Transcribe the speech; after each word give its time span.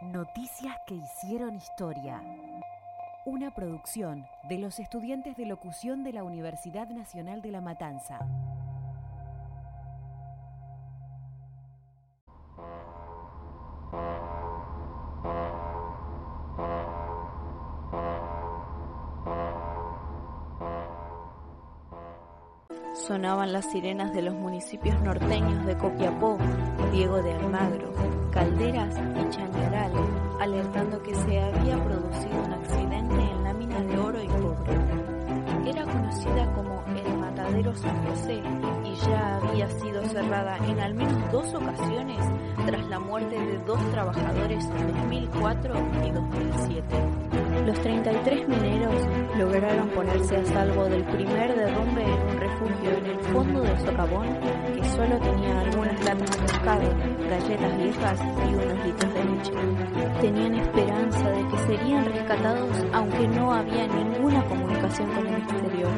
Noticias 0.00 0.76
que 0.86 0.94
hicieron 0.94 1.56
historia. 1.56 2.22
Una 3.26 3.52
producción 3.52 4.28
de 4.48 4.58
los 4.58 4.78
estudiantes 4.78 5.36
de 5.36 5.44
locución 5.44 6.04
de 6.04 6.12
la 6.12 6.22
Universidad 6.22 6.88
Nacional 6.88 7.42
de 7.42 7.50
La 7.50 7.60
Matanza. 7.60 8.20
Sonaban 23.08 23.54
las 23.54 23.64
sirenas 23.64 24.12
de 24.12 24.20
los 24.20 24.34
municipios 24.34 25.00
norteños 25.00 25.64
de 25.64 25.78
Copiapó, 25.78 26.36
Diego 26.92 27.22
de 27.22 27.32
Almagro, 27.32 27.90
Calderas 28.30 28.94
y 28.98 29.30
Chañaral, 29.30 29.92
alertando 30.38 31.02
que 31.02 31.14
se 31.14 31.40
había 31.40 31.82
producido 31.82 32.42
un 32.44 32.52
accidente 32.52 33.14
en 33.14 33.44
la 33.44 33.54
mina 33.54 33.80
de 33.80 33.98
oro 33.98 34.22
y 34.22 34.26
cobre. 34.26 35.70
Era 35.70 35.84
conocida 35.84 36.52
como 36.54 36.84
Matadero 37.48 37.74
San 37.76 38.04
José 38.04 38.42
y 38.84 38.94
ya 39.06 39.36
había 39.36 39.70
sido 39.70 40.04
cerrada 40.04 40.58
en 40.68 40.80
al 40.80 40.92
menos 40.92 41.32
dos 41.32 41.54
ocasiones 41.54 42.18
tras 42.66 42.86
la 42.88 43.00
muerte 43.00 43.40
de 43.40 43.56
dos 43.64 43.80
trabajadores 43.90 44.66
en 44.66 44.88
2004 44.88 45.74
y 46.04 46.10
2007. 46.10 46.84
Los 47.64 47.80
33 47.80 48.48
mineros 48.48 48.94
lograron 49.38 49.88
ponerse 49.90 50.36
a 50.36 50.44
salvo 50.44 50.84
del 50.90 51.02
primer 51.04 51.56
derrumbe 51.56 52.02
en 52.02 52.10
un 52.10 52.38
refugio 52.38 52.90
en 52.98 53.06
el 53.06 53.20
fondo 53.20 53.60
del 53.62 53.78
socavón 53.78 54.26
que 54.74 54.84
solo 54.84 55.18
tenía 55.18 55.60
algunas 55.60 56.04
latas 56.04 56.30
de 56.30 56.42
pescado, 56.42 56.94
galletas 57.30 57.78
viejas 57.78 58.20
y 58.46 58.54
unos 58.54 58.84
litros 58.84 59.14
de 59.14 59.24
leche. 59.24 59.52
Tenían 60.20 60.54
esperanza 60.54 61.30
de 61.30 61.48
que 61.48 61.58
serían 61.66 62.04
rescatados 62.04 62.84
aunque 62.92 63.26
no 63.26 63.54
había 63.54 63.86
ninguna 63.86 64.44
comunicación 64.44 65.10
con 65.14 65.26
el 65.26 65.36
exterior. 65.36 65.92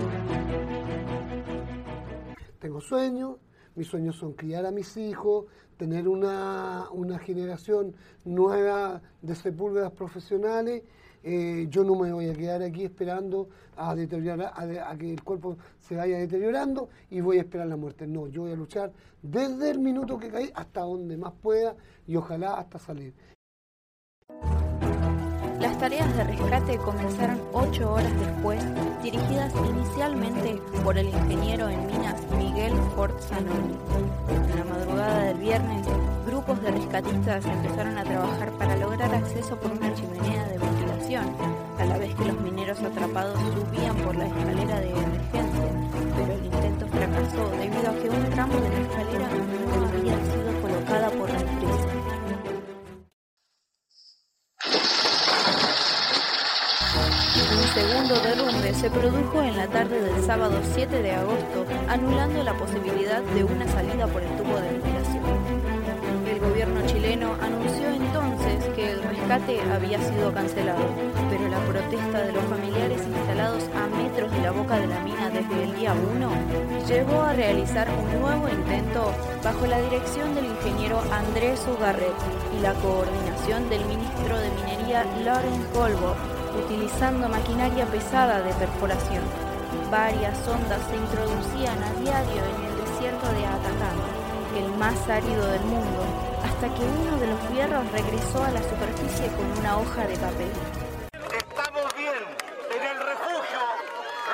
Tengo 2.61 2.83
sueños, 2.83 3.39
mis 3.75 3.87
sueños 3.89 4.17
son 4.17 4.35
criar 4.35 4.67
a 4.67 4.71
mis 4.71 4.99
hijos, 4.99 5.47
tener 5.79 6.07
una, 6.07 6.91
una 6.93 7.19
generación 7.19 7.95
nueva 8.27 9.01
de 9.23 9.35
sepúlvedas 9.35 9.93
profesionales. 9.93 10.83
Eh, 11.23 11.69
yo 11.71 11.85
no 11.85 11.95
me 11.95 12.13
voy 12.13 12.29
a 12.29 12.35
quedar 12.35 12.63
aquí 12.63 12.85
esperando 12.85 13.49
a, 13.77 13.95
deteriorar, 13.95 14.53
a, 14.55 14.91
a, 14.91 14.99
que 14.99 15.11
el 15.11 15.23
cuerpo 15.25 15.57
se 15.79 15.97
vaya 15.97 16.19
deteriorando 16.19 16.91
y 17.11 17.23
voy 17.23 17.39
a 17.39 17.41
esperar 17.41 17.67
la 17.67 17.77
muerte. 17.77 18.07
No, 18.07 18.27
yo 18.27 18.43
voy 18.43 18.53
a 18.53 18.57
luchar 18.57 18.93
desde 19.23 19.71
el 19.71 19.79
minuto 19.79 20.19
que 20.19 20.29
caí 20.29 20.51
hasta 20.55 20.83
donde 20.83 21.17
más 21.17 21.33
pueda 21.41 21.75
y 22.07 22.17
ojalá 22.17 22.55
hasta 22.55 22.79
salir. 22.79 23.15
Las 25.61 25.77
tareas 25.77 26.17
de 26.17 26.25
rescate 26.25 26.79
comenzaron 26.79 27.39
ocho 27.53 27.93
horas 27.93 28.19
después, 28.19 28.65
dirigidas 29.03 29.53
inicialmente 29.69 30.59
por 30.83 30.97
el 30.97 31.09
ingeniero 31.09 31.69
en 31.69 31.87
minas 31.87 32.17
Miguel 32.39 32.73
Fort 32.97 33.21
Zanoni. 33.21 33.77
En 34.31 34.57
la 34.59 34.65
madrugada 34.65 35.25
del 35.25 35.37
viernes, 35.37 35.87
grupos 36.25 36.63
de 36.63 36.71
rescatistas 36.71 37.45
empezaron 37.45 37.99
a 37.99 38.05
trabajar 38.05 38.51
para 38.53 38.75
lograr 38.79 39.15
acceso 39.15 39.55
por 39.57 39.73
una 39.73 39.93
chimenea 39.93 40.49
de 40.49 40.57
ventilación, 40.57 41.25
a 41.79 41.85
la 41.85 41.99
vez 41.99 42.15
que 42.15 42.25
los 42.25 42.41
mineros 42.41 42.81
atrapados 42.81 43.39
subían 43.39 43.97
por 43.97 44.17
la 44.17 44.29
escalera 44.29 44.81
de 44.81 44.91
emergencia, 44.91 45.73
pero 46.17 46.33
el 46.33 46.45
intento 46.47 46.87
fracasó 46.87 47.51
debido 47.51 47.91
a 47.91 47.95
que 47.97 48.09
un 48.09 48.31
tramo 48.31 48.55
de 48.55 48.69
la 48.71 48.81
escalera 48.81 49.29
se 58.81 58.89
produjo 58.89 59.43
en 59.43 59.59
la 59.59 59.67
tarde 59.67 60.01
del 60.01 60.25
sábado 60.25 60.59
7 60.73 61.03
de 61.03 61.13
agosto, 61.13 61.67
anulando 61.87 62.43
la 62.43 62.55
posibilidad 62.55 63.21
de 63.21 63.45
una 63.45 63.69
salida 63.69 64.07
por 64.07 64.23
el 64.23 64.35
tubo 64.39 64.59
de 64.59 64.71
ventilación. 64.71 65.23
El 66.27 66.41
gobierno 66.41 66.81
chileno 66.87 67.35
anunció 67.43 67.91
entonces 67.91 68.65
que 68.75 68.93
el 68.93 69.03
rescate 69.03 69.61
había 69.71 69.99
sido 70.01 70.33
cancelado, 70.33 70.81
pero 71.29 71.47
la 71.49 71.59
protesta 71.59 72.23
de 72.23 72.33
los 72.33 72.43
familiares 72.45 73.03
instalados 73.07 73.65
a 73.77 73.87
metros 74.03 74.33
de 74.33 74.41
la 74.41 74.51
boca 74.53 74.79
de 74.79 74.87
la 74.87 75.01
mina 75.01 75.29
desde 75.29 75.63
el 75.63 75.77
día 75.77 75.93
1 75.93 76.31
llevó 76.89 77.21
a 77.21 77.35
realizar 77.35 77.87
un 77.91 78.19
nuevo 78.23 78.49
intento 78.49 79.13
bajo 79.45 79.67
la 79.67 79.79
dirección 79.83 80.35
del 80.35 80.47
ingeniero 80.47 81.03
Andrés 81.13 81.61
Ugarret 81.69 82.17
y 82.57 82.63
la 82.63 82.73
coordinación 82.73 83.69
del 83.69 83.85
ministro 83.85 84.39
de 84.39 84.51
Minería 84.53 85.05
Lawrence 85.23 85.69
Goldberg 85.75 86.40
utilizando 86.57 87.29
maquinaria 87.29 87.87
pesada 87.87 88.43
de 88.43 88.53
perforación. 88.55 89.23
Varias 89.91 90.37
sondas 90.45 90.81
se 90.89 90.97
introducían 90.97 91.83
a 91.83 91.93
diario 92.01 92.43
en 92.45 92.65
el 92.65 92.77
desierto 92.85 93.27
de 93.33 93.47
Atacama, 93.47 94.07
el 94.57 94.69
más 94.79 95.09
árido 95.09 95.47
del 95.47 95.63
mundo, 95.63 96.05
hasta 96.45 96.75
que 96.75 96.83
uno 96.83 97.17
de 97.19 97.27
los 97.27 97.41
fierros 97.51 97.91
regresó 97.93 98.45
a 98.45 98.51
la 98.51 98.63
superficie 98.63 99.27
con 99.37 99.59
una 99.59 99.79
hoja 99.79 100.07
de 100.07 100.17
papel. 100.17 100.51
Estamos 101.13 101.95
bien 101.97 102.15
en 102.77 102.83
el 102.87 102.97
refugio, 102.99 103.61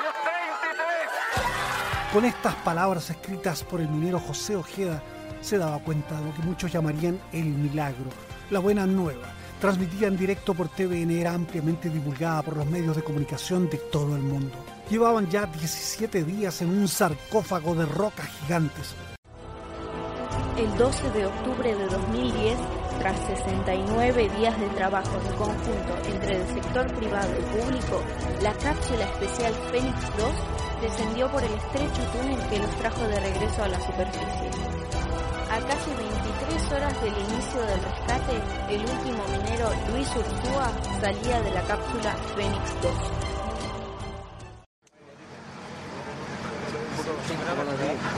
los 0.03 0.13
33. 0.23 2.13
Con 2.13 2.25
estas 2.25 2.55
palabras 2.55 3.09
escritas 3.09 3.63
por 3.63 3.81
el 3.81 3.89
minero 3.89 4.19
José 4.19 4.55
Ojeda, 4.55 5.01
se 5.41 5.57
daba 5.57 5.79
cuenta 5.79 6.19
de 6.19 6.25
lo 6.25 6.33
que 6.33 6.41
muchos 6.41 6.71
llamarían 6.71 7.19
el 7.31 7.45
milagro, 7.45 8.09
la 8.49 8.59
buena 8.59 8.85
nueva 8.87 9.36
transmitida 9.59 10.07
en 10.07 10.17
directo 10.17 10.53
por 10.53 10.69
TVN 10.69 11.11
era 11.11 11.33
ampliamente 11.33 11.89
divulgada 11.89 12.41
por 12.43 12.57
los 12.57 12.65
medios 12.65 12.95
de 12.95 13.03
comunicación 13.03 13.69
de 13.69 13.77
todo 13.77 14.15
el 14.15 14.21
mundo. 14.21 14.55
Llevaban 14.89 15.29
ya 15.29 15.45
17 15.45 16.23
días 16.23 16.61
en 16.61 16.69
un 16.69 16.87
sarcófago 16.87 17.75
de 17.75 17.85
rocas 17.85 18.27
gigantes. 18.41 18.95
El 20.57 20.75
12 20.77 21.11
de 21.11 21.25
octubre 21.25 21.75
de 21.75 21.85
2010, 21.85 22.57
tras 22.99 23.19
69 23.27 24.29
días 24.37 24.59
de 24.59 24.67
trabajo 24.69 25.19
en 25.23 25.35
conjunto 25.35 25.97
entre 26.11 26.35
el 26.37 26.47
sector 26.47 26.91
privado 26.95 27.31
y 27.37 27.59
público, 27.59 28.01
la 28.41 28.53
cápsula 28.53 29.05
especial 29.05 29.53
Fénix 29.71 30.17
2 30.17 30.81
descendió 30.81 31.29
por 31.31 31.43
el 31.43 31.53
estrecho 31.53 32.01
túnel 32.11 32.49
que 32.49 32.59
los 32.59 32.75
trajo 32.77 33.01
de 33.07 33.19
regreso 33.19 33.63
a 33.63 33.67
la 33.67 33.79
superficie. 33.79 34.66
A 35.57 35.59
casi 35.59 35.89
23 35.89 36.71
horas 36.71 37.01
del 37.01 37.17
inicio 37.17 37.61
del 37.61 37.81
rescate, 37.81 38.39
el 38.69 38.79
último 38.79 39.25
minero 39.27 39.71
Luis 39.89 40.07
Urzúa 40.15 40.71
salía 41.01 41.41
de 41.41 41.49
la 41.49 41.63
cápsula 41.63 42.15
Fénix 42.35 42.81
2. 42.83 42.93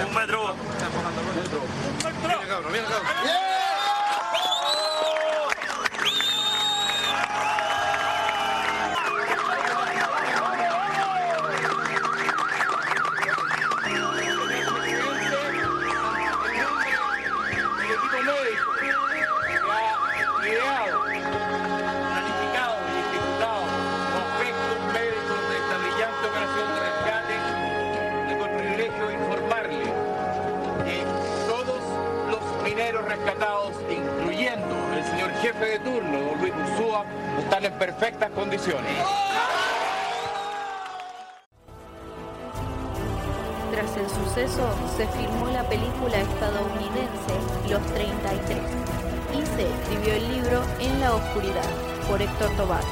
Un 0.05 0.15
metro. 0.15 0.53
Un 2.65 2.71
metro. 2.73 3.48
Rescatados, 33.19 33.73
incluyendo 33.89 34.75
el 34.95 35.03
señor 35.03 35.31
jefe 35.41 35.65
de 35.65 35.79
turno, 35.79 36.21
don 36.21 36.39
Luis 36.39 36.53
Ursúa, 36.53 37.05
están 37.39 37.65
en 37.65 37.73
perfectas 37.73 38.31
condiciones. 38.31 38.91
Tras 43.71 43.97
el 43.97 44.09
suceso, 44.09 44.69
se 44.97 45.07
filmó 45.07 45.47
la 45.47 45.63
película 45.63 46.17
estadounidense 46.17 47.69
Los 47.69 47.85
33 47.93 48.57
y 49.33 49.45
se 49.45 49.69
escribió 49.69 50.13
el 50.13 50.33
libro 50.33 50.63
En 50.79 50.99
la 50.99 51.15
Oscuridad 51.15 51.69
por 52.09 52.21
Héctor 52.21 52.49
Tobar. 52.57 52.83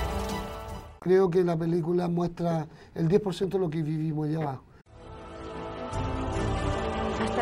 Creo 1.00 1.30
que 1.30 1.44
la 1.44 1.56
película 1.56 2.08
muestra 2.08 2.68
el 2.96 3.08
10% 3.08 3.50
de 3.50 3.60
lo 3.60 3.70
que 3.70 3.82
vivimos 3.82 4.28
allá 4.28 4.38
abajo. 4.40 4.67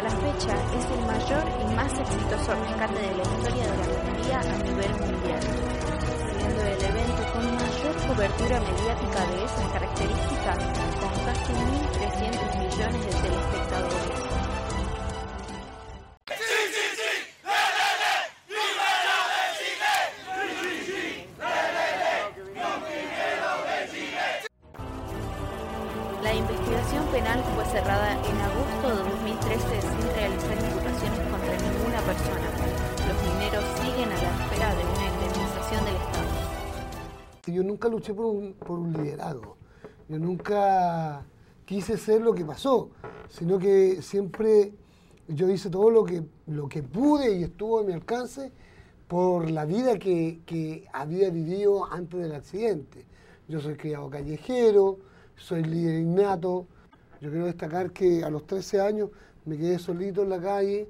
La 0.05 0.11
fecha 0.11 0.55
es 0.77 0.85
el 0.85 1.03
mayor 1.07 1.43
y 1.63 1.73
más 1.73 1.91
exitoso 1.97 2.53
rescate 2.53 2.93
de 2.93 3.15
la 3.15 3.23
historia 3.23 3.63
de 3.65 3.75
la 3.75 4.03
minería 4.03 4.39
a 4.39 4.57
nivel 4.61 4.91
mundial, 4.99 5.41
siendo 6.37 6.61
el 6.61 6.83
evento 6.83 7.23
con 7.33 7.55
mayor 7.55 7.95
cobertura 8.05 8.59
mediática 8.59 9.25
de 9.25 9.45
esas 9.45 9.67
características, 9.73 10.57
con 10.99 11.25
casi 11.25 11.53
1.300 11.53 12.59
millones 12.59 13.01
de 13.03 13.13
telespectadores. 13.19 14.24
Investigación 26.95 27.07
penal 27.11 27.43
fue 27.55 27.65
cerrada 27.65 28.13
en 28.13 28.37
agosto 28.37 28.89
de 28.89 29.09
2013 29.09 29.81
sin 29.81 30.15
realizar 30.15 30.53
imputaciones 30.53 31.19
contra 31.29 31.57
ninguna 31.57 31.99
persona. 32.01 32.47
Los 33.07 33.17
mineros 33.33 33.63
siguen 33.81 34.11
a 34.11 34.17
la 34.21 34.29
espera 34.43 34.75
de 34.75 34.83
una 34.83 35.05
indemnización 35.13 35.85
del 35.85 35.95
Estado. 35.95 36.25
Yo 37.47 37.63
nunca 37.63 37.89
luché 37.89 38.13
por 38.13 38.25
un, 38.25 38.53
por 38.53 38.79
liderazgo. 38.79 39.57
Yo 40.07 40.19
nunca 40.19 41.25
quise 41.65 41.97
ser 41.97 42.21
lo 42.21 42.33
que 42.33 42.45
pasó, 42.45 42.91
sino 43.29 43.59
que 43.59 44.01
siempre 44.01 44.73
yo 45.27 45.49
hice 45.49 45.69
todo 45.69 45.89
lo 45.89 46.05
que, 46.05 46.23
lo 46.47 46.69
que 46.69 46.83
pude 46.83 47.35
y 47.35 47.43
estuvo 47.43 47.79
a 47.79 47.83
mi 47.83 47.93
alcance 47.93 48.51
por 49.07 49.49
la 49.49 49.65
vida 49.65 49.97
que, 49.99 50.41
que 50.45 50.87
había 50.93 51.29
vivido 51.29 51.85
antes 51.91 52.21
del 52.21 52.33
accidente. 52.33 53.05
Yo 53.47 53.59
soy 53.59 53.75
criado 53.75 54.09
callejero, 54.09 54.99
soy 55.35 55.63
líder 55.63 55.99
innato. 55.99 56.67
Yo 57.25 57.31
quiero 57.31 57.47
destacar 57.47 57.89
que 57.89 58.23
a 58.23 58.29
los 58.29 58.45
13 58.45 58.81
años 58.81 59.09
me 59.45 59.57
quedé 59.57 59.79
solito 59.79 60.21
en 60.21 60.29
la 60.29 60.39
calle, 60.39 60.87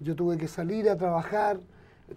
yo 0.00 0.16
tuve 0.16 0.36
que 0.36 0.48
salir 0.48 0.90
a 0.90 0.96
trabajar, 0.96 1.60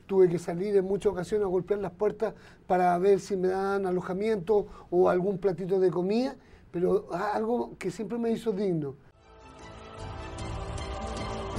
tuve 0.07 0.27
que 0.27 0.39
salir 0.39 0.75
en 0.75 0.85
muchas 0.85 1.11
ocasiones 1.11 1.45
a 1.45 1.49
golpear 1.49 1.79
las 1.79 1.91
puertas 1.91 2.33
para 2.65 2.97
ver 2.97 3.19
si 3.19 3.37
me 3.37 3.49
dan 3.49 3.85
alojamiento 3.85 4.65
o 4.89 5.07
algún 5.07 5.37
platito 5.37 5.79
de 5.79 5.91
comida, 5.91 6.35
pero 6.71 7.09
algo 7.13 7.77
que 7.77 7.91
siempre 7.91 8.17
me 8.17 8.31
hizo 8.31 8.51
digno. 8.51 8.95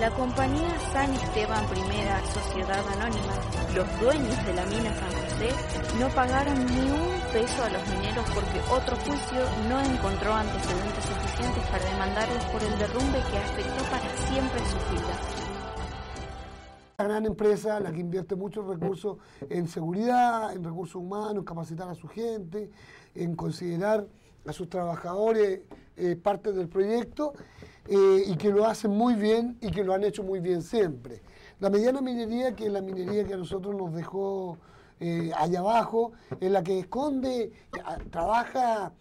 La 0.01 0.11
compañía 0.11 0.81
San 0.93 1.13
Esteban 1.13 1.65
Primera 1.69 2.27
Sociedad 2.27 2.85
Anónima, 2.89 3.35
los 3.77 4.01
dueños 4.01 4.47
de 4.47 4.55
la 4.55 4.67
mina 4.67 4.93
San 4.97 5.30
No 5.99 6.09
pagaron 6.11 6.55
ni 6.67 6.91
un 6.91 7.33
peso 7.33 7.65
a 7.65 7.71
los 7.71 7.89
mineros 7.89 8.27
porque 8.35 8.61
otro 8.71 8.95
juicio 8.97 9.41
no 9.71 9.81
encontró 9.81 10.35
antecedentes 10.35 11.03
suficientes 11.03 11.67
para 11.69 11.83
demandarles 11.83 12.45
por 12.45 12.63
el 12.63 12.79
derrumbe 12.79 13.23
que 13.31 13.39
afectó 13.39 13.83
para 13.85 14.17
siempre 14.29 14.61
sus 14.61 14.91
vidas. 14.91 15.19
Gran 16.99 17.25
empresa, 17.25 17.81
la 17.81 17.91
que 17.91 18.01
invierte 18.01 18.37
muchos 18.37 18.67
recursos 18.67 19.17
en 19.49 19.67
seguridad, 19.67 20.53
en 20.53 20.63
recursos 20.63 20.97
humanos, 20.97 21.37
en 21.37 21.45
capacitar 21.45 21.89
a 21.89 21.95
su 21.95 22.07
gente, 22.09 22.71
en 23.15 23.35
considerar 23.35 24.07
a 24.45 24.53
sus 24.53 24.69
trabajadores 24.69 25.61
eh, 25.97 26.17
parte 26.17 26.53
del 26.53 26.69
proyecto 26.69 27.33
eh, 27.89 28.25
y 28.27 28.37
que 28.37 28.51
lo 28.51 28.67
hacen 28.67 28.91
muy 28.91 29.15
bien 29.15 29.57
y 29.63 29.71
que 29.71 29.85
lo 29.85 29.95
han 29.95 30.05
hecho 30.05 30.23
muy 30.23 30.41
bien 30.41 30.61
siempre. 30.61 31.23
La 31.61 31.71
mediana 31.71 32.03
minería, 32.03 32.55
que 32.55 32.67
es 32.67 32.73
la 32.73 32.83
minería 32.83 33.25
que 33.25 33.33
a 33.33 33.39
nosotros 33.39 33.75
nos 33.75 33.95
dejó 33.95 34.59
eh, 35.01 35.33
allá 35.37 35.61
abajo, 35.61 36.13
es 36.41 36.51
la 36.51 36.63
que 36.63 36.81
esconde, 36.81 37.53
trabaja 38.11 38.93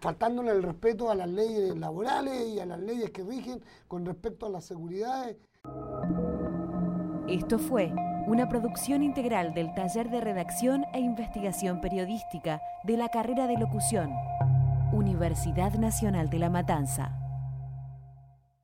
faltándole 0.00 0.50
el 0.50 0.64
respeto 0.64 1.10
a 1.10 1.14
las 1.14 1.28
leyes 1.28 1.76
laborales 1.76 2.48
y 2.48 2.58
a 2.58 2.66
las 2.66 2.80
leyes 2.80 3.10
que 3.10 3.22
rigen 3.22 3.62
con 3.86 4.04
respecto 4.04 4.46
a 4.46 4.50
la 4.50 4.60
seguridad. 4.60 5.36
Esto 7.28 7.58
fue 7.58 7.92
una 8.26 8.48
producción 8.48 9.02
integral 9.02 9.54
del 9.54 9.74
Taller 9.74 10.10
de 10.10 10.20
Redacción 10.20 10.84
e 10.92 11.00
Investigación 11.00 11.80
Periodística 11.80 12.60
de 12.84 12.96
la 12.96 13.08
carrera 13.08 13.46
de 13.46 13.58
locución, 13.58 14.12
Universidad 14.92 15.74
Nacional 15.74 16.30
de 16.30 16.38
La 16.38 16.50
Matanza. 16.50 17.27